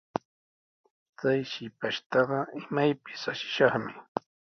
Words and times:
Chay 1.19 1.39
shipashtaqa 1.51 2.39
imaypis 2.59 3.23
ashishaqmi. 3.31 3.93